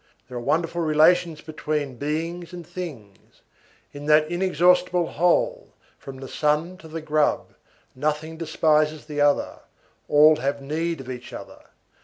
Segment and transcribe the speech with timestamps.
[0.27, 3.41] There are marvellous relations between beings and things;
[3.93, 7.53] in that inexhaustible whole, from the sun to the grub,
[7.93, 9.59] nothing despises the other;
[10.07, 11.65] all have need of each other.